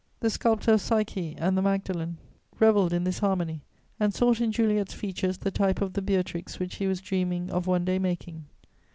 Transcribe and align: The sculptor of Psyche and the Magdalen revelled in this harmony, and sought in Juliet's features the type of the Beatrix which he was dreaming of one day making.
The 0.19 0.31
sculptor 0.31 0.73
of 0.73 0.81
Psyche 0.81 1.35
and 1.37 1.55
the 1.55 1.61
Magdalen 1.61 2.17
revelled 2.59 2.91
in 2.91 3.03
this 3.03 3.19
harmony, 3.19 3.61
and 3.99 4.11
sought 4.15 4.41
in 4.41 4.51
Juliet's 4.51 4.95
features 4.95 5.37
the 5.37 5.51
type 5.51 5.79
of 5.79 5.93
the 5.93 6.01
Beatrix 6.01 6.57
which 6.57 6.77
he 6.77 6.87
was 6.87 7.01
dreaming 7.01 7.51
of 7.51 7.67
one 7.67 7.85
day 7.85 7.99
making. 7.99 8.45